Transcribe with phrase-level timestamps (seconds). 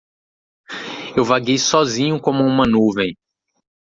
[1.15, 3.15] Eu vaguei sozinho como uma nuvem.